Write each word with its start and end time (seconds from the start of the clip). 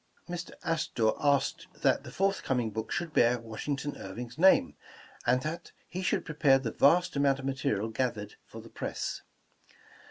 '* 0.17 0.27
Mr. 0.27 0.49
Astor 0.63 1.11
asked 1.19 1.67
that 1.83 2.03
the 2.03 2.09
forthcoming 2.11 2.71
book 2.71 2.91
should 2.91 3.13
bear 3.13 3.37
Washington 3.39 3.95
Irving 3.97 4.31
's 4.31 4.37
name, 4.39 4.75
and 5.27 5.43
that 5.43 5.73
he 5.87 6.01
should 6.01 6.25
prepare 6.25 6.57
the 6.57 6.71
vast 6.71 7.15
amount 7.15 7.37
of 7.37 7.45
material 7.45 7.89
gathered 7.89 8.33
for 8.47 8.61
the 8.61 8.69
press. 8.69 9.21